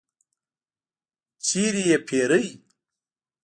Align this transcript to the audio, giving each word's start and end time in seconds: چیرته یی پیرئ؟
چیرته 1.45 1.81
یی 1.87 1.97
پیرئ؟ 2.07 2.45